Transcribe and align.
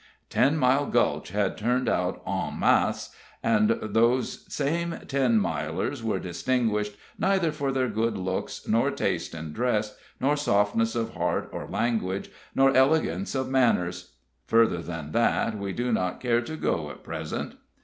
Ten 0.31 0.57
Mile 0.57 0.87
Gulch 0.87 1.29
had 1.29 1.55
turned 1.59 1.87
out 1.87 2.23
en 2.25 2.57
masse, 2.59 3.13
and 3.43 3.77
those 3.83 4.51
same 4.51 4.97
Ten 5.07 5.39
Milers 5.39 6.01
were 6.01 6.17
distinguished 6.17 6.97
neither 7.19 7.51
for 7.51 7.71
their 7.71 7.87
good 7.87 8.17
looks, 8.17 8.67
nor 8.67 8.89
taste 8.89 9.35
in 9.35 9.53
dress, 9.53 9.95
nor 10.19 10.35
softness 10.35 10.95
of 10.95 11.13
heart 11.13 11.49
or 11.51 11.67
language, 11.67 12.31
nor 12.55 12.75
elegance 12.75 13.35
of 13.35 13.47
manners. 13.47 14.13
Further 14.47 14.81
than 14.81 15.11
that 15.11 15.55
we 15.55 15.71
do 15.71 15.91
not 15.91 16.19
care 16.19 16.41
to 16.41 16.57
go 16.57 16.89
at 16.89 17.03
present. 17.03 17.53